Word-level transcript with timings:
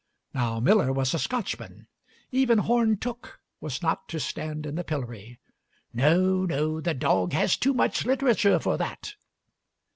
Now 0.33 0.59
Millar 0.59 0.91
was 0.91 1.13
a 1.13 1.19
Scotchman. 1.19 1.85
Even 2.31 2.57
Horne 2.57 2.97
Tooke 2.97 3.39
was 3.59 3.83
not 3.83 4.09
to 4.09 4.19
stand 4.19 4.65
in 4.65 4.73
the 4.73 4.83
pillory: 4.83 5.39
"No, 5.93 6.43
no, 6.43 6.81
the 6.81 6.95
dog 6.95 7.33
has 7.33 7.55
too 7.55 7.75
much 7.75 8.03
literature 8.03 8.57
for 8.57 8.77
that." 8.79 9.13